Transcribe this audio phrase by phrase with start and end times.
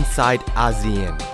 [0.00, 1.29] inside ASEAN.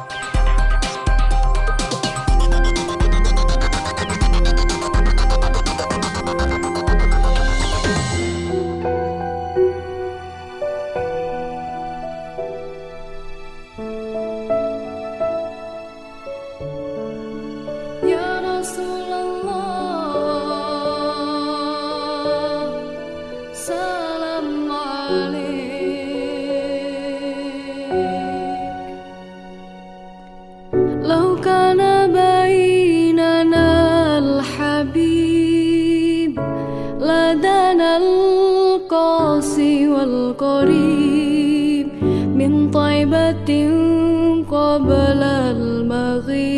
[46.17, 46.56] Marie.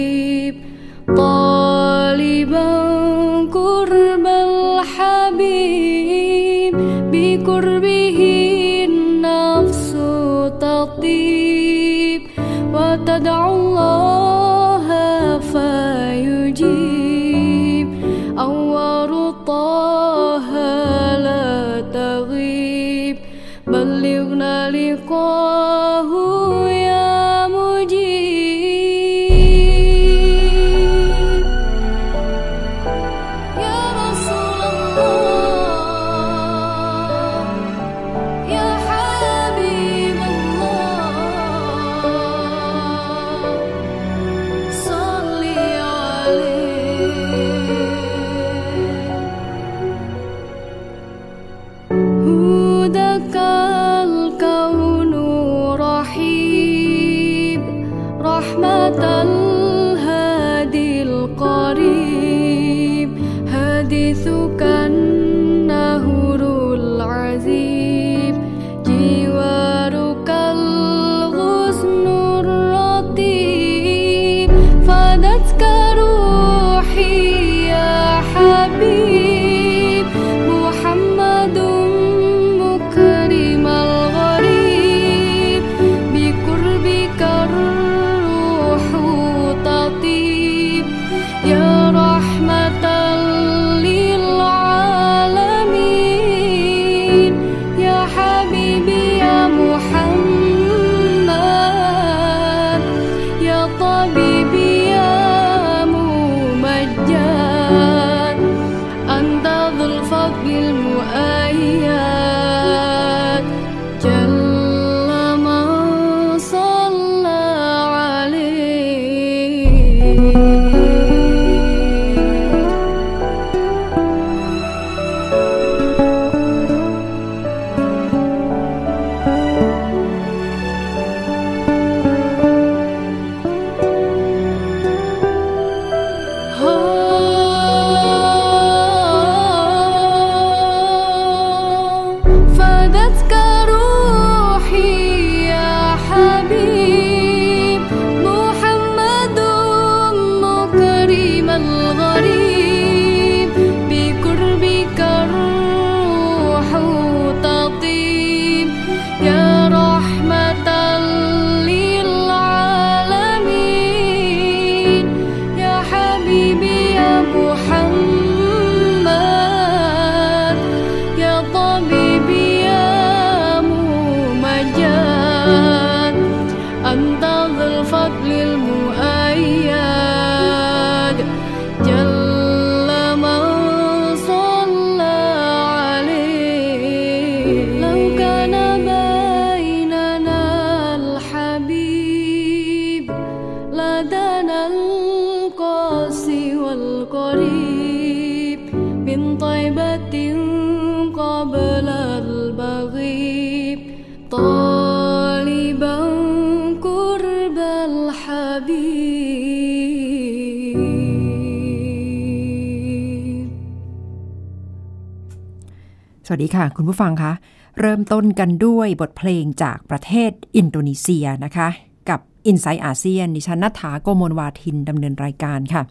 [216.31, 217.33] สวัสดีค่ะ คุณผู้ฟังคะ
[217.81, 221.69] เริ่มต้นกันด้วยบทเพลงจากประเทศอินโดนีเซียนะคะ
[222.09, 222.21] กับ
[222.51, 225.83] i n s i ซต์อาเซียนดิฉันนัฐาโกโมลวาทินดำเนินรายการค่ะ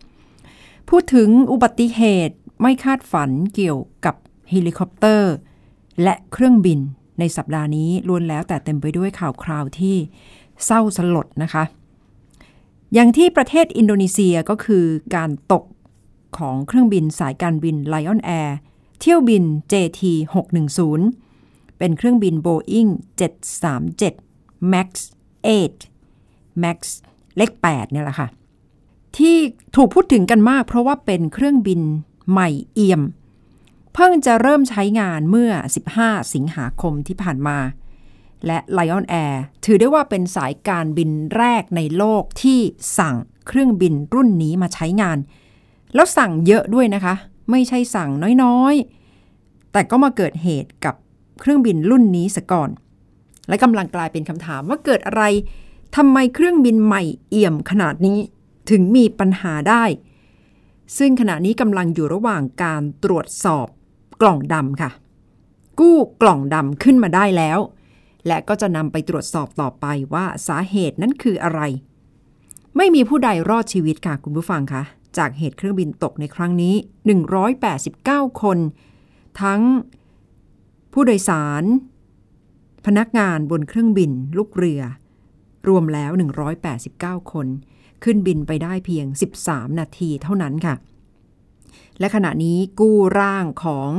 [0.89, 4.15] พูดถึงอุบัติเหตุไม่คาดฝันเกี่ยวกับ
[4.49, 5.33] เฮลิคอปเตอร์
[6.03, 6.79] และเครื่องบิน
[7.19, 9.95] ในสัปดาห์นี้ล้วนแล้วแต่เต็มไปด้วยข่าวคราวที่
[10.65, 11.63] เศร้าสลดนะคะ
[12.93, 14.85] อย่างที่ประเทศอินโดนีเซียก็คือ
[15.15, 15.63] การตก
[16.37, 18.51] ของเครื่องบินสายการบิน Lion Air
[18.99, 20.01] เที่ยวบิน JT
[20.85, 22.89] 610เป็นเครื่องบิน Boeing
[24.01, 24.89] 737 MAX
[25.57, 26.79] 8 Max
[27.37, 28.27] เลข8เนี่ยแหละค่ะ
[29.17, 29.37] ที่
[29.75, 31.81] ถูกพูดถึงกันมากเพราะว่าเป็นเครื่องบิน
[32.31, 33.01] ใหม่เอี่ยม
[33.93, 35.51] เพิ่งจะเริ่มใช้งานเมื่อ
[35.93, 37.57] 15 สิงหาคมที่ผ่านมา
[38.45, 39.35] และ Lion Air
[39.65, 42.59] ถือได้ว่าเป็นสายการบินแรกในโลกที่
[42.97, 43.15] สั่ง
[43.47, 45.17] เครื่องบินรุ่นนี้มาใช้งาน
[45.95, 47.15] แล้วสั่งเยอะด้วยนะคะ
[47.51, 48.09] ไม่ใช่สั่ง
[48.43, 50.95] น้อยๆ แต่ก็มาเกิดเหตุกับ
[51.39, 52.69] เครื่องบินรุ่นนี้ซะก่อน
[53.47, 55.23] และกำลังกลายเป็นคำถามว่าเกิดอะไร
[55.95, 58.19] ทำไมเครื่องบินใหม่เอี่ยมขนาดนี้
[58.69, 59.83] ถึงมีปัญหาได้
[60.97, 63.67] ซึ่งขณะนี้กำลังอยู่ระหว่างการตรวจสอบ
[64.21, 64.91] กล่องดำค่ะ
[65.79, 67.59] กู้กล่องดำขึ้นมาได้แล้ว
[68.27, 71.61] และก็จะนำไปตรวจสอบต่อไปว่าสาเหตุนั้นคืออะไร
[72.77, 74.83] ไม่มีผู้ใดรอดชีวิตค่ะคุณผู้ฟังคะ
[75.17, 76.75] จากเหตุเครื่องบินตกในครั้งนี้
[77.57, 78.57] 189 คน
[79.41, 79.61] ทั้ง
[80.93, 81.63] ผู้โดยสาร
[82.85, 84.81] พนักงานบนเครื่องบิน ลูกเรือ
[85.67, 86.11] รวมแล้ว
[86.71, 87.47] 189 คน
[88.03, 89.05] ขึ้นบินไปได้เพียง
[89.41, 90.75] 13 นาทีเท่านั้นค่ะ
[91.99, 93.91] และขณะนี้กู้ร่างของ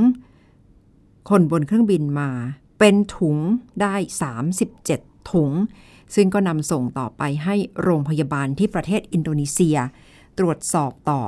[1.31, 2.31] คนบนเครื่องบินมา
[2.79, 3.37] เป็นถุง
[3.83, 3.95] ได้
[4.63, 5.51] 37 ถุง
[6.15, 9.77] ซึ่งก็นำส่งต่อไปให้โรงพยาบาลที่ประเทศอินโดนีเซีย
[10.39, 11.23] ตรวจสอบต่อ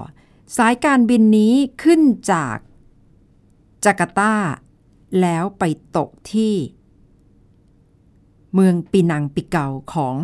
[0.56, 2.00] สายการบินนี้ขึ้น
[2.32, 2.56] จาก
[3.84, 4.34] จาการ์ตา
[5.20, 5.64] แล้วไป
[5.96, 6.54] ตกที่
[8.54, 10.16] เมืองปีนังปิเกาของ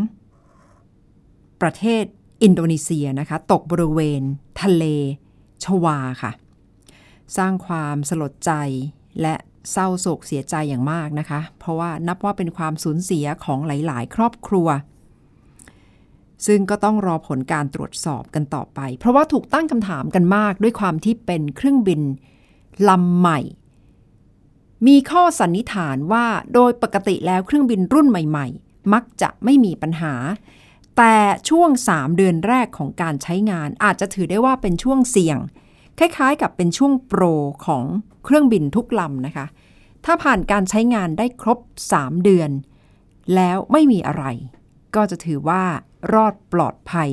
[1.60, 2.04] ประเทศ
[2.42, 4.22] อินโดนีเซียนะคะ ตกบริเวณ
[4.62, 4.84] ทะเล
[5.64, 6.32] ชวาค่ะ
[7.36, 8.52] สร้างความสลดใจ
[9.20, 9.34] และ
[9.72, 14.68] เศร้าโศกเสียใจอย่างมากนะคะ เพราะว่านับว่าเป็นความสูญเสียของหลาย ๆ ครอบครัว
[16.46, 22.00] ซึ่งก็ต้องรอผลการตรวจสอบกันต่อไป เพราะว่าถูกตั้งคำถามกันมากด้วยความที่เป็นเครื่องบิน
[22.88, 23.40] ลำใหม่
[24.86, 30.14] มีข้อสันนิษฐานว่าโดยปกติแล้วเครื่องบินรุ่นใหม่ๆ มักจะไม่มีปัญหา
[30.96, 31.16] แต่
[31.48, 35.38] ช่วง 3 เดือนแรกของการใช้งานอาจจะถือได้ว่าเป็นช่วงเสี่ยง
[35.98, 37.22] คล้ายๆ กับเป็นช่วงโปร
[37.66, 37.84] ของ
[38.24, 39.46] เครื่องบินทุกลำนะคะ
[40.04, 41.58] ถ้าผ่านการใช้งานได้ครบ
[41.92, 42.50] 3 เดือน
[43.34, 44.24] แล้วไม่มีอะไร
[44.94, 45.62] ก็จะถือว่า
[46.12, 47.10] รอดปลอดภัย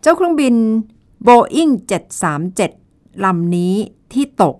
[0.00, 0.54] เจ้าเครื่องบิน
[1.26, 1.72] Boeing
[2.48, 3.74] 737 ลำนี้
[4.12, 4.56] ที่ตก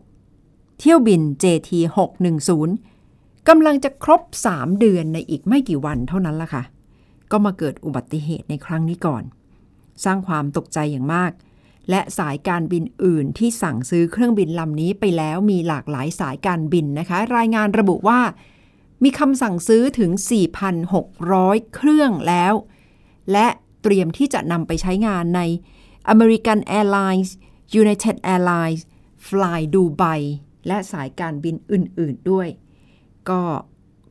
[0.78, 1.70] เที่ยวบิน JT
[2.64, 4.22] 610กำลังจะครบ
[4.52, 6.62] 3 เดือนในอีกไม่กี่วันเท่านั้นละค่ะ
[7.30, 9.22] ก็มาเกิดอุบัติเหตุในครั้งนี้ก่อน
[10.04, 11.32] สร้างความตกใจอย่างมาก
[11.90, 18.20] และสายการบินอื่นที่สั่งซื้อเครื่องบินลำนี้ไปแล้วมีหลากหลายสายการบินนะคะ รายงานระบุว่า
[19.04, 20.10] มีคำสั่งซื้อถึง
[20.92, 22.54] 4,600 เครื่องแล้ว
[23.32, 23.46] และ
[23.82, 25.40] เตรียมที่จะนำไปใช้งานใน
[26.12, 27.30] American Airlines
[27.80, 28.82] United Airlines
[29.26, 30.20] Fly Dubai
[30.66, 32.48] และสายการบินอื่น ๆ ด้วย
[33.28, 33.40] ก็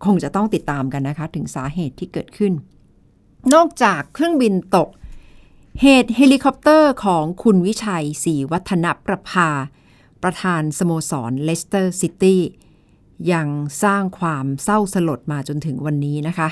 [0.05, 2.53] คงจะต้องติดตามกันนะคะ ถึงสาเหตุที่เกิดขึ้น
[3.53, 4.89] นอกจากเครื่องบินตก
[5.81, 9.49] เหตุเฮลิคอปเตอร์ของคุณวิชัยศรีวัฒนประภา
[10.23, 12.41] ประธานสโมสรเลสเตอร์ซิตี้
[13.31, 13.47] ยัง
[13.83, 16.49] สร้างความเศร้าสลดมาจนถึงวันนี้นะคะ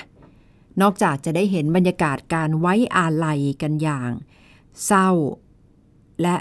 [0.82, 4.10] นอกจากจะได้เห็นบรรยากาศการไว้อาลัยกันอย่าง
[4.86, 5.10] เศร้า
[6.22, 6.36] และ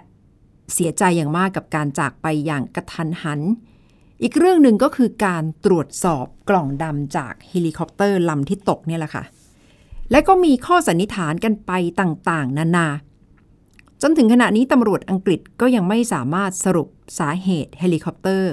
[0.72, 3.40] เสียใจอย่างมากกับการจากไปอย่างกระทันหัน
[4.22, 9.24] อีกเรื่องหนึ่งก็คือการตรวจสอบกล่องดำจากเฮลิคอปเตอร์ลำที่ตกเนี่ยแหละค่ะ
[10.10, 12.86] และก็มีข้อสันนิษฐานกันไปต่างๆ นานา
[14.02, 18.52] จนถึงขณะนี้ตำรวจอังกฤษก็ยังไม่สามารถสรุปสาเหตุเฮลิคอปเตอร์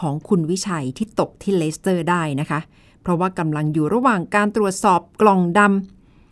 [0.00, 5.60] ของคุณวิชัยที่ตกที่เลสเตอร์ได้นะคะเพราะว่ากำลังอยู่ระหว่างการตรวจสอบกล่องด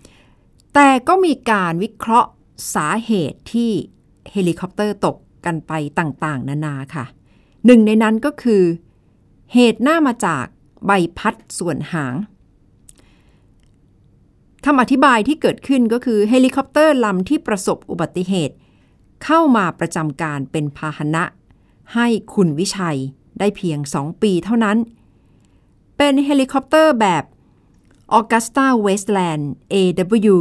[0.02, 2.30] ำแต่ก็มีการวิเคราะห์
[2.74, 3.70] สาเหตุที่
[4.32, 7.04] เฮลิคอปเตอร์ตกกันไปต่างๆ นานาค่ะ
[7.66, 8.62] หนึ่งในนั้นก็คือ
[9.54, 10.44] เหตุน่ามาจาก
[10.86, 12.14] ใบพัดส่วนหาง
[14.64, 18.54] คำอธิบายที่เกิดขึ้นก็คือเฮลิคอปเตอร์ลำที่ประสบอุบัติเหตุ
[19.24, 21.24] เข้ามาประจำการเป็นพาหนะ
[21.94, 22.98] ให้คุณวิชัย
[23.38, 24.78] ได้เพียง 2 ปีเท่านั้น
[25.96, 27.24] เป็นเฮลิคอปเตอร์แบบ
[28.16, 30.36] Agusta Westland AW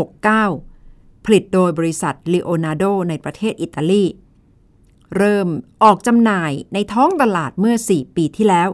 [0.00, 4.04] 169ผลิตโดยบริษัท Leonardo ในประเทศอิตาลี
[5.16, 5.48] เริ่ม
[5.82, 8.68] ออกจำหน่ายในท้องตลาดเมื่อ 4 ปีที่แล้ว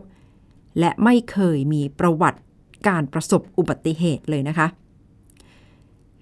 [0.78, 2.40] และไม่เคยมีประวัติ
[2.88, 4.66] การประสบอุบัติเหตุเลยนะคะ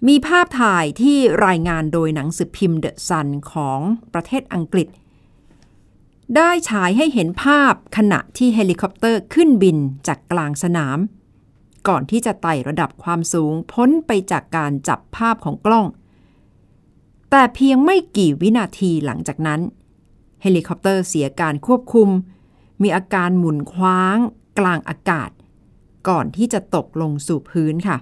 [0.08, 3.80] มีภาพถ่ายที่รายงานโดยหนังสือพิมพ์ The Sun ของ
[4.14, 4.88] ประเทศอังกฤษ
[6.36, 10.98] ได้ฉายให้เห็นภาพขณะที่เฮลิคอปเตอร์ขึ้นบินจากกลางสนาม
[11.88, 15.86] ก่อนที่จะไต่ระดับความสูงพ้นไปจากการจับภาพของกล้อง
[17.30, 19.60] แต่เพียงไม่กี่วินาทีหลังจากนั้น
[20.42, 22.08] เฮลิคอปเตอร์เสียการควบคุม
[22.82, 24.18] มีอาการหมุนคว้าง
[24.58, 25.30] กลางอากาศ
[26.08, 27.96] ก่อนที่จะตกลงสู่พื้นค่ะ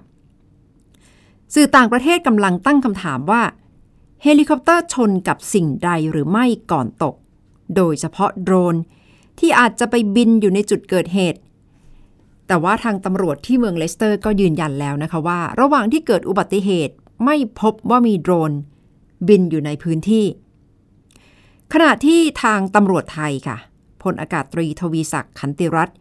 [1.53, 3.43] สื่อต่างประเทศกำลังตั้งคำถามว่า
[4.23, 7.15] เฮลิคอปเตอร์ชนกับสิ่งใดหรือไม่ก่อนตก
[7.75, 8.75] โดยเฉพาะโดรน
[9.39, 11.39] ที่อาจจะไปบินอยู่ในจุดเกิดเหตุ
[12.47, 16.93] แต่ว่าทางตำรวจที่เมืองเลสเตอร์ก็ยืนยันแล้วนะคะว่า ระหว่างที่เกิดอุบัติเหตุ
[17.25, 18.51] ไม่พบว่ามีโดรน
[19.27, 20.25] บินอยู่ในพื้นที่
[21.73, 23.57] ขณะที่ทางตำรวจไทยค่ะ
[24.03, 25.95] พลอากาศตรีทวีศักดิ์ขันติรัตน์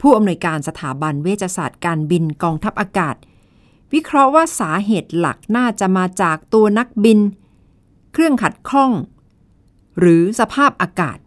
[0.00, 3.16] ผู้อำนวยการสถาบันเวชศาสตร์การบินกองทัพอากาศ
[3.92, 7.18] วิเคราะห์ว่าสาเหตุหลักน่าจะมาจากตัวนักบิน
[8.12, 8.90] เครื่องขัดข้อง
[10.00, 11.18] หรือสภาพอากาศ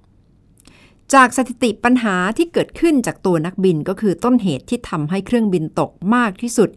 [1.14, 6.70] จากสถิติปัญหาที่เกิดขึ้นจากตัวนักบินก็คือต้นเหตุที่ทำให้เครื่องบินตกมากที่สุด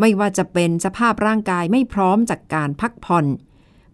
[0.00, 3.26] ไม่ว่าจะเป็นสภาพร่างกายไม่พร้อมจากการพักผ่อน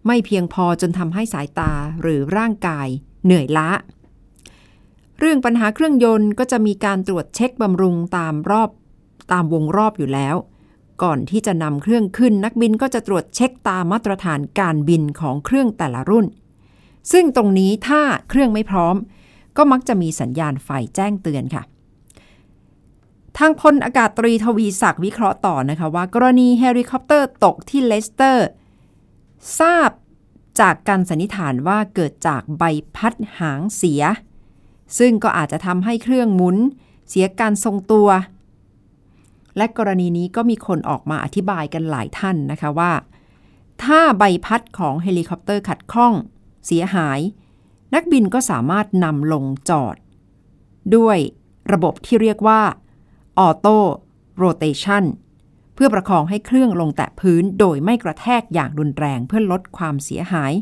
[0.07, 2.87] ไม่เพียงพอจนทำให้สายตาหรือร่างกาย
[3.25, 3.69] เหนื่อยล้า
[5.19, 8.69] เรื่องปัญหาเครื่องยนต์ก็จะมีการตรวจเช็คบำรุงตามรอบ
[9.31, 10.35] ตามวงรอบอยู่แล้ว
[11.03, 16.25] ก่อนที่จะนำเครื่องขึ้นนักบินก็จะตรวจเช็คตามมาตรฐานการบินของเครื่องแต่ละรุ่น
[17.11, 18.95] ซึ่งตรงนี้ถ้าเครื่องไม่พร้อม
[19.57, 21.63] ก็มักจะมีสัญญาณไฟแจ้งเตือนค่ะ
[23.37, 28.47] ทางพลอากาศตรีทวีศักดิ์วิเคราะห์ต่อนะคะว่ากรณีเฮลิคอปเตอร์ตกที่เลสเตอร์
[29.59, 29.89] ทราบ
[30.59, 32.63] จากการสันนิษฐานว่าเกิดจากใบ
[32.95, 34.03] พัดหางเสีย
[34.99, 36.57] ซึ่งก็อาจจะทำให้เครื่องหมุน
[37.09, 38.07] เสียการทรงตัว
[39.57, 42.91] และกรณีนี้ก็มีคนออกมาอธิบายกันหลายท่านนะคะว่า
[43.83, 46.13] ถ้าใบพัดของเฮลิคอปเตอร์ขัดข้อง
[46.69, 47.19] เสียหาย
[47.93, 49.95] นักบินก็สามารถนำลงจอด
[50.95, 51.17] ด้วย
[51.71, 52.61] ระบบที่เรียกว่า
[53.39, 55.03] autorotation
[55.73, 60.53] เพื่อประคองให้เครื่องลงแตะพื้นโดยไม่กระแทกอย่างรุนแรงเพื่อลดความเสียหาย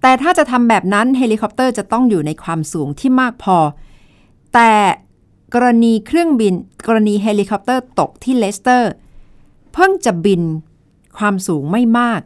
[0.00, 3.58] แต่ถ้าจะทำแบบนั้นเฮลิคอปเตอร์จะต้องอยู่ในความสูงที่มากพอ
[4.54, 4.72] แต่
[5.54, 6.54] กรณีเครื่องบิน
[6.86, 8.92] กรณีเฮลิคอปเตอร์ตกที่เลสเตอร์
[9.72, 10.42] เพิ่งจะบิน
[11.18, 12.20] ความสูงไม่มาก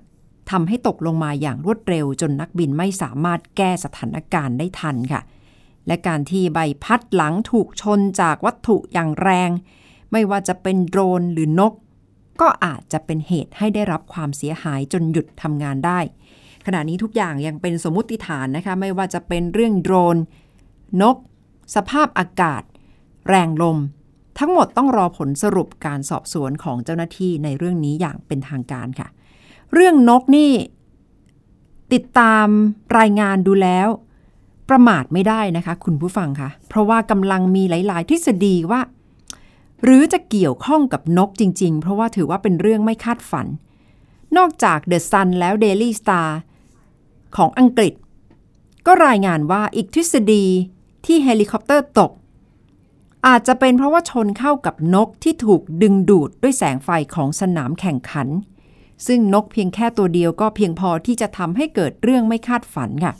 [0.50, 5.22] ทำให้ตกลงมาอย่างรวดเร็วจนนักบินไม่สามารถแก้สถานการณ์ได้ทันค่ะ
[5.86, 9.50] และการที่ใบพัดหลังถูกชนจากวัตถุอย่างแรง
[10.12, 11.72] ไม่ว่าจะเป็นโดรนหรือนก
[12.40, 15.98] ก็อาจจะเป็นเหตุให้ได้รับความเสียหายจนหยุดทำงานได้
[16.66, 20.16] ขณะนี้ทุกอย่างยังเป็นสมมติฐานนะคะ ไม่ว่าจะเป็นเรื่องโดรน
[21.02, 21.16] นก
[21.74, 22.62] สภาพอากาศ
[23.28, 23.78] แรงลม
[24.38, 29.08] ทั้งหมดต้องรอผลสรุปการสอบสวนของเจ้าหน้าที่ในเรื่องนี้อย่างเป็นทางการค่ะ
[29.74, 30.52] เรื่องนกนี่
[31.92, 32.46] ติดตาม
[32.98, 33.88] รายงานดูแล้ว
[34.68, 38.80] ประมาทไม่ได้นะคะ คุณผู้ฟังคะ เพราะว่ากำลังมีหลาย ๆ ทฤษฎีว่า
[39.84, 43.46] หรือจะเกี่ยวข้องกับนกจริง ๆ เพราะว่าถือว่าเป็นเรื่องไม่คาดฝัน
[44.36, 46.28] นอกจาก The Sun แล้ว Daily Star
[47.36, 47.94] ของอังกฤษ
[48.86, 50.44] ก็รายงานว่าอีกทฤษฎี
[51.06, 52.12] ที่เฮลิคอปเตอร์ตก
[53.26, 58.28] อาจจะเป็นเพราะว่าชนเข้ากับนกที่ถูกดึงดูดด้วยแสงไฟของสนามแข่งขัน
[59.06, 63.14] ซึ่งนกเพียงแค่ตัวเดียวก็เพียงพอที่จะทำให้เกิดเรื่องไม่คาดฝันค่ะ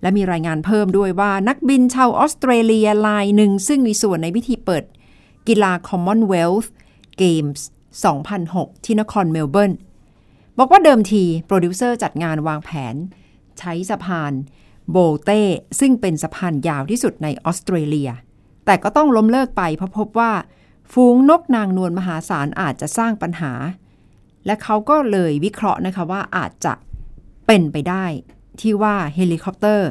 [0.00, 4.84] และมีรายงานเพิ่มด้วยว่านักบินชาวออสเตรเลียรายหนึ่ง ซึ่งมีส่วนในพิธีเปิด
[5.48, 6.68] กีฬา Commonwealth
[7.22, 7.60] Games
[8.22, 9.72] 2006 ที่นครเมลเบิร์น
[10.58, 12.94] บอกว่าเดิมที โปรดิวเซอร์จัดงานวางแผน
[13.58, 14.32] ใช้สะพาน
[14.90, 15.42] Bolte
[15.80, 18.10] ซึ่งเป็นสะพานยาวที่สุดในออสเตรเลีย
[18.64, 20.32] แต่ก็ต้องล้มเลิกไปเพราะพบว่า
[20.92, 23.52] ฟูงนกนางนวลมหาศาลอาจจะสร้างปัญหา
[24.46, 26.72] และเขาก็เลยวิเคราะห์นะคะว่าอาจจะ
[27.46, 28.04] เป็นไปได้
[28.60, 29.90] ที่ว่าเฮลิคอปเตอร์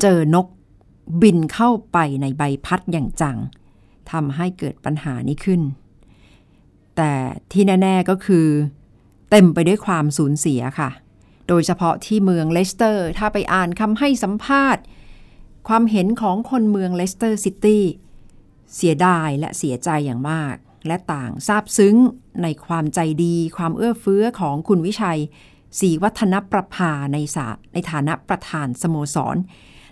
[0.00, 0.46] เจอนก
[1.22, 3.36] บินเข้าไปในใบพัดอย่างจัง
[4.10, 5.62] ทำให้เกิดปัญหานี้ขึ้น
[6.96, 7.12] แต่
[7.52, 8.46] ที่แน่ ๆก็คือ
[9.30, 10.90] เต็มไปด้วยความสูญเสียค่ะ
[11.48, 14.82] โดยเฉพาะที่เมืองเลสเตอร์ ถ้าไปอ่านคำให้สัมภาษณ์
[15.68, 17.84] ความเห็นของคนเมืองเลสเตอร์ซิตี้
[18.74, 20.56] เสียดายและเสียใจอย่างมาก
[20.86, 21.96] และต่างซาบซึ้ง
[22.42, 25.20] ในความใจดี ความเอื้อเฟื้อของคุณวิชัย
[25.80, 29.36] ศรีวัฒนประภาในสาในฐานะประธานสโมสร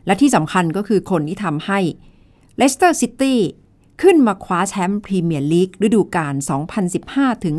[0.07, 1.80] และที่สำคัญก็คือคนที่ทำให้
[2.57, 3.38] เลสเตอร์ซิตี้
[4.02, 6.35] ขึ้นมาคว้าแชมป์พรีเมียร์ลีกฤดูกาล
[6.88, 7.57] 2015 ถึง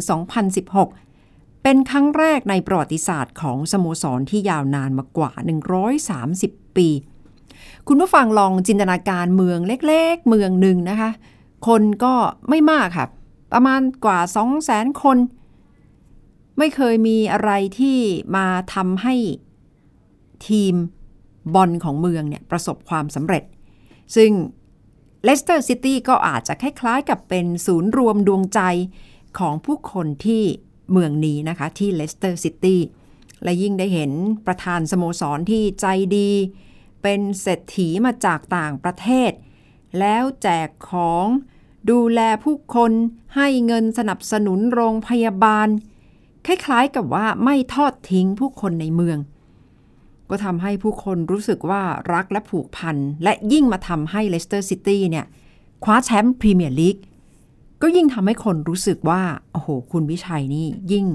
[0.80, 5.32] 2016 เป็นครั้งแรกในประวัติศาสตร์ของสโมสรที่ยาวนานมากว่า
[6.06, 6.88] 130 ปี
[7.88, 11.10] คุณผู้ฟังลองจินตนาการเมืองเล็ก ๆ เมืองหนึ่งนะคะ
[11.68, 12.14] คนก็
[12.50, 13.08] ไม่มากค่ะ
[13.52, 14.20] ประมาณกว่า
[14.62, 15.18] 200,000 คน
[16.58, 17.98] ไม่เคยมีอะไรที่
[18.36, 19.16] มาทำให้
[20.48, 20.76] ทีม
[21.56, 23.44] บอลของเมืองเนี่ยประสบความสำเร็จ
[24.16, 24.32] ซึ่ง
[25.24, 28.62] เลสเตอร์ซิตี้ก็อาจจะคล้ายๆกับเป็นศูนย์รวมดวงใจ
[29.40, 30.44] ของผู้คนที่
[30.92, 32.82] เมืองนี้นะคะ ที่เลสเตอร์ซิตี้
[33.44, 34.12] และยิ่งได้เห็น
[34.48, 35.86] ประธานสโมสรที่ใจ
[36.18, 36.32] ดี
[37.04, 39.32] เป็นเศรษฐีมาจากต่างประเทศ
[40.00, 41.26] แล้วแจกของ
[41.90, 42.92] ดูแลผู้คน
[43.36, 45.68] ให้เงินสนับสนุนโรงพยาบาล
[46.46, 49.18] คล้ายๆกับว่าไม่ทอดทิ้งผู้คนในเมือง
[50.30, 51.82] ก็ทำให้ผู้คนรู้สึกว่า
[52.14, 55.26] รักและผูกพัน และยิ่งมาทำให้เลสเตอร์ซิตี้เนี่ย
[55.84, 56.98] คว้าแชมป์พรีเมียร์ลีก
[57.82, 59.22] ก็ยิ่งทำให้คนรู้สึกว่า
[59.52, 61.06] โอ้โห คุณวิชัยนี่ยิ่ง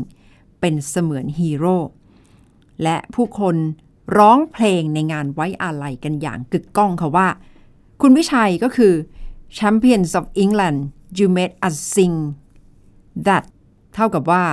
[0.60, 1.76] เป็นเสมือนฮีโร่
[2.82, 3.56] และผู้คน
[4.18, 7.28] ร้องเพลงในงานไว้อาลัยกันอย่างกึกก้องค่ะว่า
[8.02, 8.92] คุณวิชัยก็คือ
[9.58, 10.78] Champions of England
[11.16, 12.16] you made us sing
[13.26, 13.44] that
[13.94, 14.44] เท่ากับว่า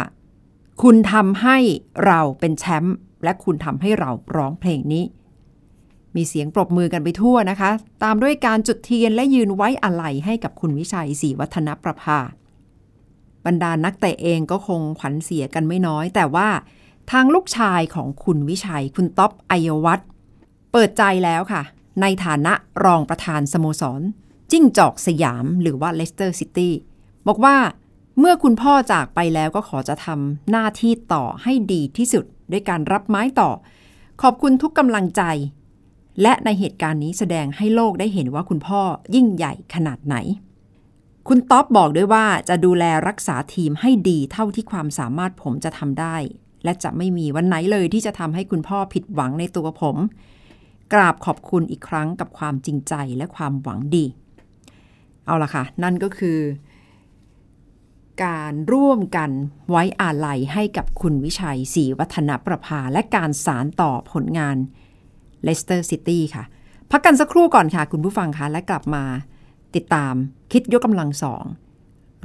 [0.82, 1.58] คุณทำให้
[2.06, 5.04] เราเป็นแชมป์และคุณทำให้เราร้องเพลงนี้
[6.16, 7.72] มีเสียงปรบมือกันไปทั่วนะคะ
[8.04, 12.20] ตามด้วยการจุดเทียนและยืนไว้อาลัยให้กับคุณวิชัยศรีวัฒนประภา
[13.46, 16.50] บรรดานักเตะเองก็คงขวัญเสียกันไม่น้อย แต่ว่า
[17.12, 20.08] ทางลูกชายของคุณวิชัยคุณต๊อบอัยยวัฒน์
[20.72, 21.62] เปิดใจแล้วค่ะ
[22.02, 22.54] ในฐานะ
[22.86, 24.02] รองประธานสโมสร
[24.52, 26.74] จิ้งจอกสยามหรือว่าเลสเตอร์ซิตี้
[27.28, 27.58] บอกว่า
[28.20, 33.50] เมื่อคุณพ่อจากไปแล้วก็ขอจะทำหน้าที่ต่อให้ดีที่สุดด้วยการรับไม้ต่อ
[34.22, 35.24] ขอบคุณทุกกำลังใจ
[36.22, 38.82] และในเหตุการณ์นี้แสดงให้โลกได้เห็นว่าคุณพ่อ
[39.16, 40.16] ยิ่งใหญ่ขนาดไหน
[41.28, 46.16] คุณต๊อบบอกด้วยว่าจะดูแลรักษาทีมให้ดีเท่าที่ความสามารถผมจะทำได้
[46.64, 49.98] และจะไม่มีวันไหนเลยที่จะทำให้คุณพ่อผิดหวังในตัวผม
[50.94, 54.06] กราบขอบคุณอีกครั้งกับความจริงใจและความหวังดี
[55.26, 56.40] เอาละค่ะ นั่นก็คือ
[58.26, 59.32] การร่วมกัน
[59.70, 64.58] ไว้อาลัยให้กับคุณวิชัยศรีวัฒนประภา และการสานต่อผลงาน
[65.44, 66.44] เลสเตอร์ซิตี้ค่ะ
[66.92, 69.04] พักกันสักครู่ก่อนค่ะ คุณผู้ฟังคะและกลับมา
[69.76, 70.14] ติดตาม
[70.52, 71.44] คิดยกกำลังสอง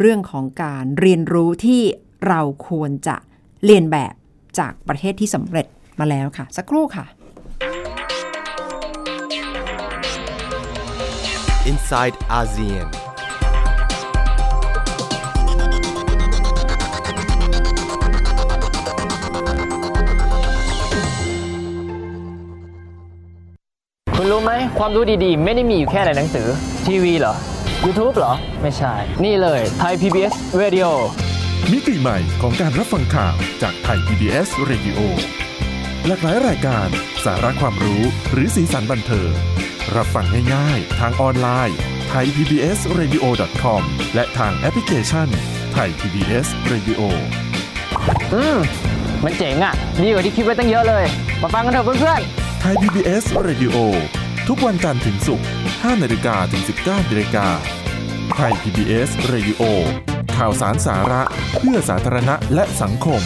[0.00, 1.82] เรื่องของการเรียนรู้ที่
[2.28, 3.16] เราควรจะ
[3.64, 4.14] เรียนแบบ
[4.58, 5.66] จากประเทศที่สำเร็จ
[6.00, 7.06] มาแล้วค่ะ สักครู่ค่ะ
[11.70, 12.88] inside ASEAN.
[24.16, 26.46] คุณรู้ไหมความรู้ดีๆ ไม่ได้มีอยู่แค่ในหนังสือ
[26.86, 27.34] ทีวีเหรอ
[27.84, 30.88] YouTube เหรอ ไม่ใช่ นี่เลยไทย PBS Radio
[31.72, 34.98] มิติใหม่ของการรับฟังข่าวจากไทย PBS Radio
[36.06, 36.88] หลากหลายรายการ
[37.24, 38.02] สาระความรู้
[38.32, 39.32] หรือสีสันบันเทิง
[39.94, 41.76] รับฟังง่ายๆ ทางออนไลน์
[42.08, 43.24] ไทย PBS Radio
[43.62, 43.82] com
[44.14, 45.28] และทางแอปพลิเคชัน
[45.72, 47.00] ไทย PBS Radio
[48.34, 48.58] อืม
[49.24, 51.04] มันเจ๋งอะ่ะ ดีกว่าที่คิดไว้ตั้งเยอะเลย
[51.42, 52.20] มาฟังกันเถอะเพื่อน
[52.60, 53.76] ไทย PBS Radio
[54.48, 57.46] ทุกวันจันทร์ถึงศุกร์5นาฬิกาถึง 19นาฬิกา
[58.34, 59.62] ไทย PBS Radio
[60.36, 61.22] ข่าวสารสาระ
[61.58, 63.22] เพื่อสาธารณะและสังคม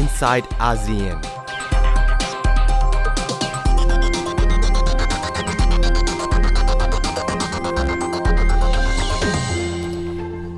[0.00, 1.18] Inside ASEAN.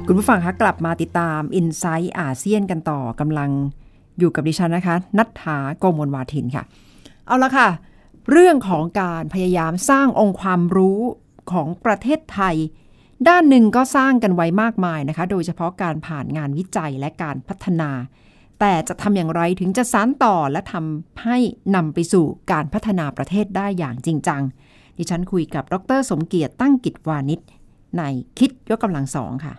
[0.06, 3.50] คุณผู้ฟังคะกลับมาติดตาม i n s i ซต์อาเซียนกันต่อกำลัง
[4.18, 6.64] อยู่กับดิฉันนะคะ นัทธาโกมลวาทินค่ะ
[7.26, 7.68] เอาละค่ะ
[8.30, 11.00] เรื่องของการพยายามสร้างองค์ความรู้
[11.52, 12.56] ของประเทศไทย
[13.28, 17.90] ด้านหนึ่งก็สร้างกันไว้มากมายนะคะ โดยเฉพาะการผ่านงานวิจัยและการพัฒนา
[18.60, 21.38] แต่จะทำอย่างไรถึงจะสานต่อและทำให้
[21.74, 24.42] นำไปสู่การพัฒนาประเทศได้อย่างจริงจัง
[24.98, 27.40] ดิฉันคุยกับดร สมเกียรติตั้งกิจวานิช
[27.96, 28.02] ใน
[28.38, 29.54] คิดยกกำลังสองค่ะ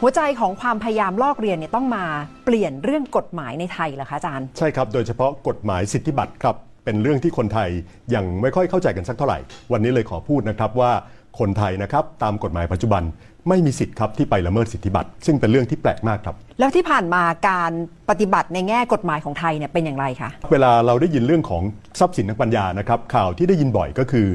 [0.00, 2.04] หัวใจของความพยายามลอกเรียนเนี่ยต้องมา
[2.44, 7.70] เปลี่ยนเรื่องกฎหมายในไทยเหรอคะอาจารย์ ใช่ครับ โดยเฉพาะกฎหมายสิทธิบัตรครับเป็นเรื่องที่คนไทย
[8.14, 9.38] ยังไม่ค่อยเข้าใจกันสักเท่าไหร่
[9.72, 10.92] วันนี้เลยขอพูดนะครับว่า
[11.38, 13.02] คนไทยนะครับตามกฎหมายปัจจุบัน
[13.48, 17.72] ไม่มีสิทธิ์ครับที่ไปละเมิดสิทธิบัตรซึ่งเป็นเรื่องที่แปลกมากครับ แล้วที่ผ่านมาการ
[18.10, 21.62] ปฏิบัติในแง่กฎหมายของไทยเนี่ยเป็นอย่างไรคะเวลาเราได้ยินเรื่องของ
[22.00, 24.28] ทรัพย์สินทางปัญญานะครับ ข่าวที่ได้ยินบ่อยก็คือ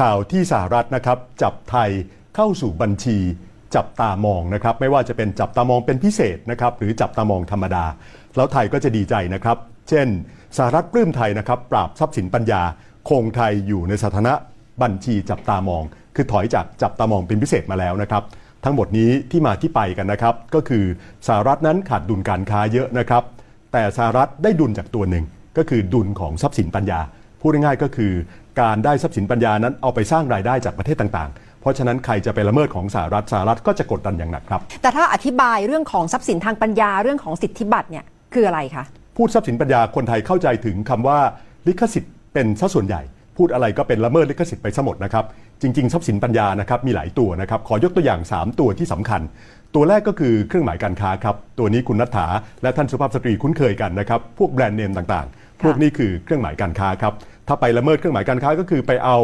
[0.00, 1.90] ข่าวที่สหรัฐนะครับจับไทย
[2.36, 3.18] เข้าสู่บัญชี
[3.76, 7.84] จับตามองนะครับ ไม่ว่าจะเป็นจับตามองเป็นพิเศษนะครับหรือจับตามองธรรมดา
[8.36, 9.56] แล้วไทยก็จะดีใจนะครับ
[9.88, 10.08] เช่น
[10.56, 12.62] สหรัฐปลื้มไทยนะครับ ปราบทรัพย์สินปัญญา
[13.08, 14.34] คงไทยอยู่ในสถานะ
[14.82, 15.82] บัญชีจับตามอง
[16.16, 18.22] คือถอยจากจับตามองเป็นพิเศษมาแล้วนะครับ
[18.64, 20.84] ทั้งหมดนี้ที่มาที่ไปกันนะครับ ก็คือ
[21.26, 23.22] สหรัฐนั้นขาดดุลการค้าเยอะนะครับ
[23.72, 25.24] แต่สหรัฐได้ดุลจากตัวหนึ่ง
[25.58, 27.00] ก็คือดุลของทรัพย์สินปัญญา
[27.40, 28.12] พูดง่ายๆก็คือ
[28.60, 38.84] การได้ทรัพย์สินปัญญานั้นเอาไปสร้างรายได้จากประเทศต่างๆ เพราะฉะนั้นใครจะไปละเมิดของสหรัฐสหรัฐก็จะกดดันอย่างหนักครับ แต่ถ้าอธิบายเรื่องของทรัพย์สินทางปัญญาเรื่องของสิทธิบัตรเนี่ยคืออะไรคะ
[39.16, 41.18] พูดทรัพย์สินปัญญาคนไทยเข้าใจถึงคำว่า
[41.66, 43.02] ลิขสิทธิ์เป็นซะส่วนใหญ่
[43.36, 45.24] พูดอะไรก็เป็นละเมิดลิขสิทธิ์ไปซะหมดนะครับ
[45.62, 49.20] จริง ๆ ทรัพย์สินปัญญานะครับมีหลายตัวนะครับขอยกตัวอย่าง 3 ตัวที่สำคัญ
[49.74, 52.26] ตัวแรกก็คือเครื่องหมายการค้าครับตัวนี้คุณนัฐถา
[52.62, 57.12] และท่านสุภาพสตรีคุ้นเคยกันนะครับพวกแบรนด์เนมต่างๆ พวกนี้คือเครื่องหมายการค้าครับ
[57.48, 59.16] ถ้าไปละเมิดเครื่องหมายการค้าก็คือไปเอา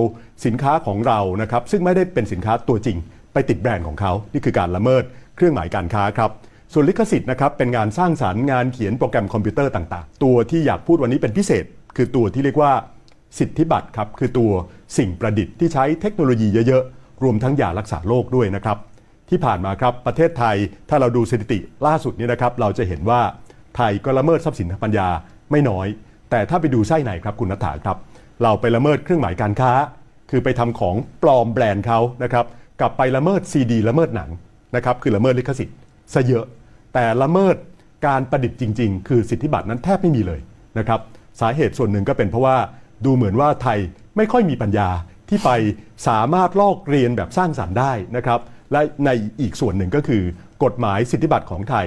[0.46, 2.96] สินค้าของเรานะครับซึ่งไม่ได้เป็นสินค้าตัวจริง
[3.32, 5.02] ไปติดแบรนด์ของเขานี่คือการละเมิด
[5.36, 6.30] เครื่องหมายการค้าครับ
[6.72, 11.64] ส่วนลิขสิทธิ์นะครับเป็นงานสร้างสรรค์งานเขียนโปรแกรมคอมพิวเตอร์ต่าง ๆ ตัวที่อยากพูดวันนี้เป็นพิเศษ
[11.96, 12.72] คือตัวที่เรียกว่า
[13.38, 14.52] สิทธิบัตรครับคือตัว
[14.98, 18.78] สิ่งประดิษฐ์ที่ใช้เทคโนโลยีเยอะๆ รวมทั้งยารักษาโรคด้วยนะครับ
[19.30, 20.56] ที่ผ่านมาครับประเทศไทย
[20.88, 23.20] ถ้าเราดูสถิติล่าสุดนี้นะครับเราจะเห็นว่า
[23.76, 25.08] ไทยก็ละเมิดทรัพย์สินทางปัญญา
[25.50, 25.86] ไม่น้อย
[26.30, 27.96] แต่ถ้าไปดูไส้ในครับคุณณัฏฐาครับ
[28.42, 29.72] เราไปละเมิดเครื่องหมายการค้า
[30.30, 32.46] คือไปทำของปลอมแบรนด์เขานะครับ
[32.80, 34.30] กับไปละเมิดซีดีละเมิดหนัง
[34.76, 35.78] นะครับคือละเมิดลิขสิทธิ์
[36.14, 36.44] ซะเยอะ
[36.94, 37.56] แต่ละเมิด
[38.06, 40.40] การประดิษฐ์จริง ๆ คือสิทธิบัตรนั้นแทบไม่มีเลย
[40.78, 41.00] นะครับ
[41.40, 42.56] สาเหตุส่วนหนึ่งก็เป็นเพราะว่า
[43.04, 43.78] ดูเหมือนว่าไทย
[44.16, 44.88] ไม่ค่อยมีปัญญา
[45.28, 45.50] ที่ไป
[46.08, 48.40] สามารถลอกเรียนแบบสร้างสรรค์ได้นะครับ
[48.72, 49.10] และใน
[49.40, 50.22] อีกส่วนหนึ่งก็คือ
[50.64, 51.86] กฎหมายสิทธิบัตรของไทย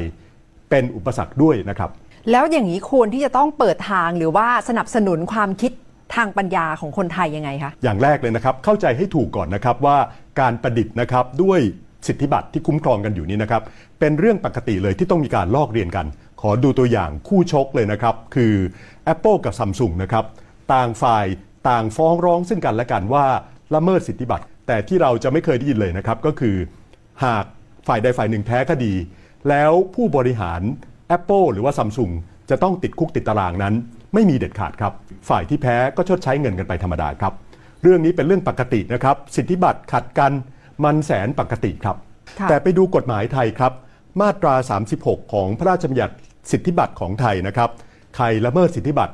[0.69, 1.89] เป็นอุปสรรคด้วยนะครับ
[2.31, 5.71] แล้วอย่างนี้ควรที่จะต้องเปิดทางหรือว่าสนับสนุนความคิด
[6.15, 9.97] ทางปัญญาของคนไทยยังไงคะ อย่างแรกเลยนะครับ เข้าใจให้ถูกก่อนนะครับว่า
[10.39, 11.59] การประดิษฐ์นะครับด้วย
[12.07, 13.61] สิทธิบัตรที่คุ้มครองกันอยู่นี้นะครับ
[13.99, 16.05] เป็นเรื่องปกติเลยที่ต้องมีการลอกเรียนกัน
[16.41, 18.53] ขอดูตัวอย่างคู่ชกเลยนะครับ คือ
[19.13, 20.25] Apple กับ Samsung นะครับ
[20.73, 21.25] ต่างฝ่าย
[21.69, 23.25] ต่างฟ้องร้องซึ่งกันและกันว่า
[23.75, 26.55] ละเมิดสิทธิบัตรแต่ที่เราจะไม่เคยได้ยินเลยนะครับ ก็คือ
[27.23, 27.45] หาก
[27.87, 28.93] ฝ่ายใดฝ่ายหนึ่งแพ้คดี
[29.49, 30.61] แล้วผู้บริหาร
[31.17, 32.11] Apple หรือว่า Samsung
[32.49, 33.73] จะต้องติดคุกติดตารางนั้น
[34.13, 34.93] ไม่มีเด็ดขาดครับ
[35.29, 37.33] ฝ่ายที่แพ้ก็ชดใช้เงินกันไปธรรมดาครับ
[37.81, 40.31] เรื่องนี้เป็นเรื่องปกตินะครับ สิทธิบัตรขัดกัน
[40.83, 41.95] มันแสนปกติครับ
[42.39, 43.73] ค่ะแต่ไปดูกฎหมายไทยครับ
[44.21, 44.55] มาตรา
[44.95, 46.15] 36 ของพระราชบัญญัติ
[46.51, 47.69] สิทธิบัตรของไทยนะครับ
[48.15, 49.13] ใครละเมิดสิทธิบัตร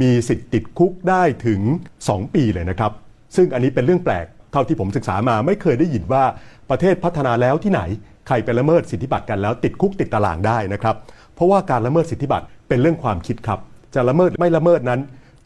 [0.00, 1.60] มีสิทธิ์ติดคุกได้ถึง
[2.00, 2.92] 2 ปีเลยนะครับ
[3.36, 6.24] ซึ่งอันนี้เป็นเรื่องแปลกเท่าที่ผมศึกษามาไม่เคยได้ยินว่า
[6.70, 7.82] ประเทศพัฒนาแล้วที่ไหน
[8.26, 10.96] ใครไปละเมิดสิทธิบัตรกันแล้วติดคุกติดตารางได้นะครับ
[11.34, 13.60] เพราะว่าการละเมิดสิทธิบัตรเป็นเรื่องความคิดครับ
[13.94, 15.00] จะละเมิดไม่ละเมิดนั้น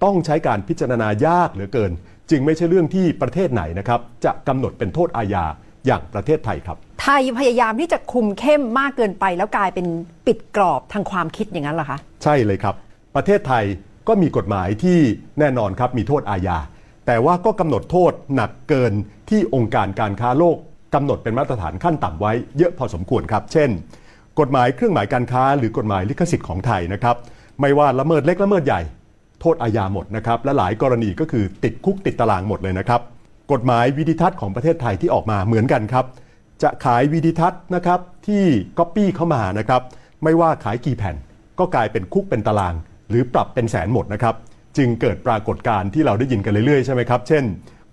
[0.04, 1.92] ต้องใช้การพิจารณายากเหลือเกิน
[2.30, 5.44] จึงไม่ใช่เรื่องที่ประเทศไหนนะครับจะกำหนดเป็นโทษอาญา
[5.86, 9.86] อย่างประเทศไทยครับ ไทยพยายามที่จะคุมเข้มมากเกินไป แล้วกลายเป็น
[10.26, 12.74] ปิดกรอบทางความคิดอย่างนั้นเหรอคะ ใช่เลยครับ
[13.16, 13.64] ประเทศไทย
[14.08, 14.98] ก็มีกฎหมายที่
[15.38, 16.58] แน่นอนครับมีโทษอาญา
[17.06, 18.92] แต่ว่าก็กำหนดโทษหนักเกิน
[19.30, 20.56] ที่องค์การการค้าโลก
[20.94, 23.70] กำหนดเป็นมาตรฐานขั้นต่ำไว้เยอะพอสมควรครับ เช่น
[24.40, 27.16] กฎหมายเครื่องหมายการค้า หรือกฎหมายลิขสิทธิ์ของไทยนะครับ
[27.60, 28.80] ไม่ว่าละเมิดเล็กละเมิดใหญ่
[29.40, 33.00] โทษอาญาหมดนะครับและหลายกรณีก็คือติดคุกติดตารางหมดเลยนะครับ
[33.52, 36.04] กฎหมายวิดิทัศน์ของประเทศไทยที่ออกมาเหมือนกันครับ
[36.62, 38.44] จะขายวิดิทัศน์นะครับที่
[38.78, 39.82] ก๊อปปี้เข้ามานะครับ
[40.22, 41.16] ไม่ว่าขายกี่แผ่น
[41.58, 42.74] ก็กลายเป็นคุกเป็นตาราง
[43.08, 44.34] หรือปรับเป็นแสนหมดนะครับ
[44.76, 47.44] จึงเกิดปรากฏการณ์ที่เราได้ยินกันเรื่อยๆใช่ไหมครับ เช่น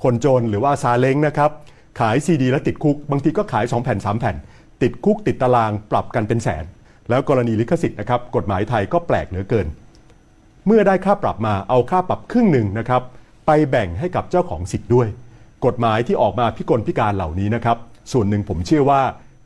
[0.04, 1.52] คนจรหรือว่าซาเล้งนะครับ
[2.00, 4.36] ขายซีดีแล้วติดคุก บางทีก็ขาย 2 แผ่น 3 แผ่น
[4.82, 6.64] ติดคุกติดตารางปรับกันเป็นแสน
[7.10, 9.68] แล้วกรณีลิขสิทธิ์นะครับกฎหมายไทยก็แปลกเหลือเกิน
[10.66, 13.02] เมื่อได้ค่าปรับมาเอาค่าปรับครึ่งหนึ่งนะครับ
[13.46, 15.08] ไปแบ่งให้กับเจ้าของสิทธิ์ด้วย
[15.66, 17.78] กฎหมายที่ออกมาพิกลพิการเหล่านี้นะครับ
[18.12, 19.02] ส่วนหนึ่งผมเชื่อว่า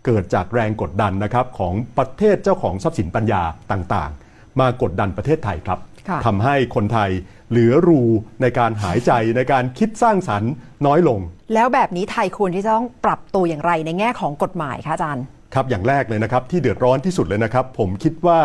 [0.06, 4.26] เกิดจากแรงกดดันนะครับของประเทศเจ้าของทรัพย์สินปัญญาต่างๆ
[4.62, 7.10] มากดดันประเทศไทยครับค่ะทำให้คนไทย
[7.52, 8.02] เหลือรู
[8.41, 10.52] ในการหายใจในการคิดสร้างสรรค์
[10.86, 11.20] น้อยลง
[11.54, 18.39] แล้วแบบนี้ไทยควรที่จะต้องปรับตัวอย่างไรในแง่ของกฎหมายคะอาจารย์ครับอย่างแรกเลยนะครับที่เดือดร้อนที่สุดเลยนะครับ ผมคิดว่า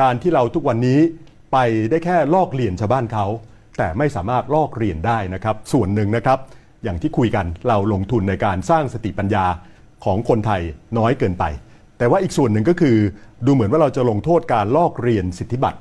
[0.00, 0.98] การที่เราทุกวันนี้
[1.52, 1.58] ไป
[1.90, 3.26] ได้แค่ลอกเรียนชาวบ้านเขา
[3.78, 6.38] แต่ไม่สามารถลอกเรียนได้นะครับ ส่วนหนึ่งนะครับ
[6.84, 9.46] อย่างที่คุยกันเราลงทุนในการสร้างสติปัญญา
[10.04, 10.62] ของคนไทย
[10.98, 11.44] น้อยเกินไป
[11.98, 12.96] แต่ว่าอีกส่วนหนึ่งก็คือ
[13.46, 15.78] ดูเหมือนว่าเราจะลงโทษการลอกเรียนสิทธิบัตร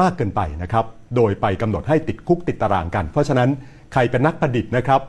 [0.00, 0.84] มากเกินไปนะครับ
[1.16, 3.48] โดยไปกำหนดให้ติดคุกติดตารางกัน เพราะฉะนั้น
[3.92, 5.00] ใครเป็นนักประดิษฐ์นะครับ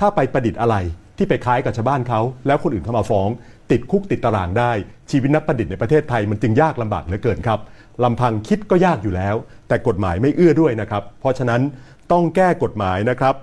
[0.00, 0.76] ถ้าไปประดิษฐ์อะไร
[1.16, 3.28] ที่ไปคล้ายกับชาวบ้านเขา แล้วคนอื่นเข้ามาฟ้อง
[3.70, 4.72] ติดคุกติดตารางได้
[5.10, 7.60] ชีวิตนักประดิษฐ์ในประเทศไทยมันจึงยากลำบากเหลือเกินครับ
[8.04, 9.34] ลำพังคิดก็ยากอยู่แล้ว
[9.68, 11.60] แต่กฎหมายไม่เอื้อด้วยนะครับ เพราะฉะนั้น
[12.12, 13.34] ต้องแก้กฎหมายนะครับ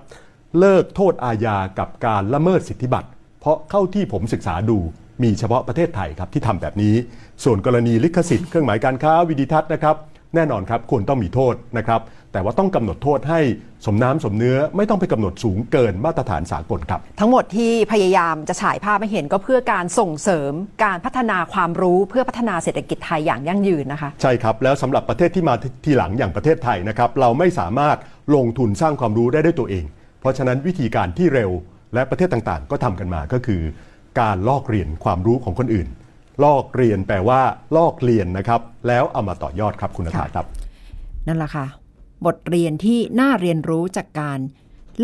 [0.58, 3.08] เลิกโทษอาญากับการละเมิดสิทธิบัตร
[3.40, 4.78] เพราะเข้าที่ผมศึกษาดู
[5.22, 6.94] มีเฉพาะประเทศไทยครับที่ทำแบบนี้
[7.44, 9.96] ส่วนกรณีลิขสิทธิ์เครื่องหมายการค้าวิดิทัศน์นะครับ
[10.34, 12.00] แน่นอนครับควรต้องมีโทษนะครับ
[12.32, 13.40] แต่ว่าต้องกำหนดโทษให้
[13.86, 20.52] สมน้ำสมเนื้อไม่ต้องไปกำหนดสูงเกินมาตรฐานสากลครับ ทั้งหมดที่พยายามจะฉายภาพให้เห็นก็เพื่อการส่งเสริม
[20.84, 27.96] การพัฒนาความรู้เพื่อพัฒนาเศรษฐกิจไทยอย่างยั่งยืนนะคะ ใช่ครับ แล้วสำหรับประเทศที่มาทีหลังอย่างประเทศไทยนะครับ เราไม่สามารถ
[28.34, 29.84] ลงทุนสร้างความรู้ได้ด้วยตัวเอง
[30.20, 31.50] เพราะฉะนั้นวิธีการที่เร็ว
[31.94, 33.62] และประเทศต่างๆ ก็ทำกันมาก็คือ
[34.20, 35.88] การลอกเรียนความรู้ของคนอื่น
[36.44, 37.40] ลอกเรียนแปลว่า
[37.76, 40.46] ลอกเรียนนะครับ แล้วเอามาต่อยอดครับคุณนภาครับ
[41.26, 41.66] นั่นแหละค่ะ
[42.26, 44.38] บทเรียนที่น่าเรียนรู้จากการ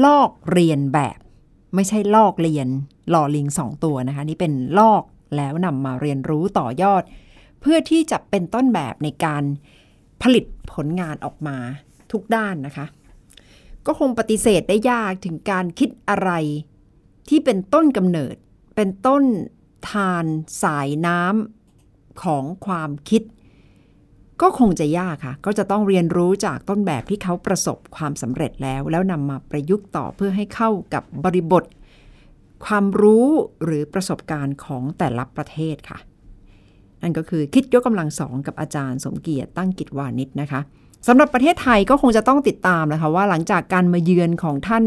[0.05, 1.19] ลอกเรียนแบบ
[1.75, 2.69] ไม่ใช่ลอกเรียน
[3.11, 5.03] หล่อลิงสองตัวนะคะ นี่เป็นลอก
[5.37, 7.03] แล้วนำมาเรียนรู้ต่อยอด
[7.61, 9.43] เพื่อที่จะเป็นต้นแบบในการ
[10.23, 11.57] ผลิตผลงานออกมา
[12.13, 12.87] ทุกด้านนะคะ
[13.87, 16.31] ก็คงปฏิเสธได้ยากถึงการคิดอะไร
[17.29, 18.35] ที่เป็นต้นกำเนิด
[18.77, 19.23] เป็นต้น
[19.91, 20.25] ทาน
[20.63, 23.23] สายน้ำของความคิด
[24.43, 31.65] ก็คงจะยากค่ะ ก็จะต้องเรียนรู้จากต้นแบบที่เขาประสบความสำเร็จแล้ว แล้วนำมาประยุกต์ต่อเพื่อให้เข้ากับบริบท
[32.67, 33.29] ความรู้
[33.65, 35.99] หรือประสบการณ์ของแต่ละประเทศค่ะ
[37.03, 40.61] นั่นก็คือคิดยกกำลังสองกับอาจารย์สมเกียรติตั้งกิจวานิชนะคะ
[41.09, 44.85] สำหรับประเทศไทยก็คงจะต้องติดตามนะคะว่าหลังจากการมาเยือนของท่าน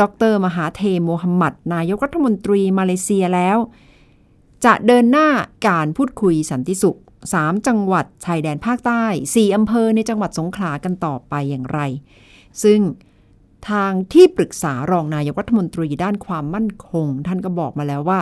[0.00, 3.58] ดร มหาเทโมฮัมหมัด นายกรัฐมนตรีมาเลเซียแล้ว
[4.64, 5.28] จะเดินหน้า
[5.68, 6.98] การพูดคุยสันติสุข
[7.32, 11.80] 3 จังหวัดชายแดนภาคใต้ 4 อำเภอในจังหวัดสงขลากันต่อไปอย่างไร
[12.62, 12.80] ซึ่ง
[13.70, 18.20] ทางที่ปรึกษารองนายกรัฐมนตรีด้านความมั่นคง ท่านก็บอกมาแล้วว่า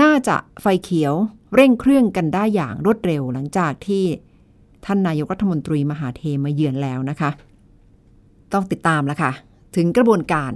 [0.00, 1.14] น่าจะไฟเขียว
[1.54, 4.04] เร่งเครื่องกันได้อย่างรวดเร็วหลังจากที่
[4.84, 7.30] ท่านนายกรัฐมนตรีมหาเทมาเยือนแล้วนะคะ
[8.52, 9.32] ต้องติดตามแล้วค่ะ
[9.76, 10.52] ถึงกระบวนการ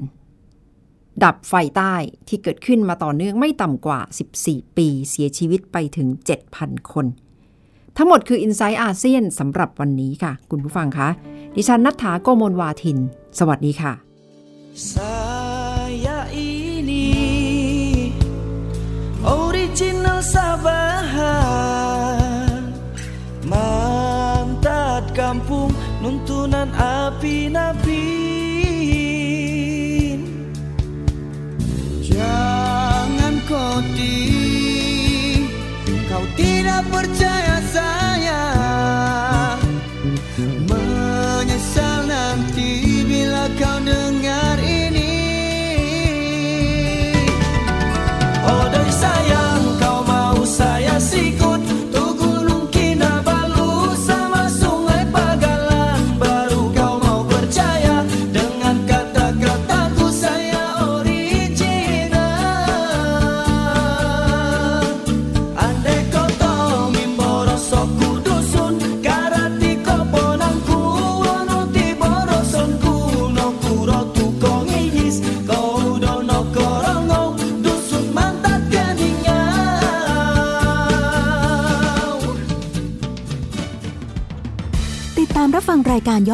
[1.25, 1.95] ดับไฟใต้
[2.29, 4.01] ที่เกิดขึ้นมาต่อเนื่องไม่ต่ำกว่า
[4.39, 6.09] 14 ปีเสียชีวิตไปถึง
[6.51, 7.07] 7,000 คน
[7.97, 11.09] ทั้งหมดคือ i n s i ซต์อาเซียนสำหรับวันนี้ค่ะ คุณผู้ฟังคะ
[11.57, 12.99] ดิฉันนัฐาโกโมลวาทิน
[13.39, 13.93] สวัสดีค่ะ
[37.01, 37.30] por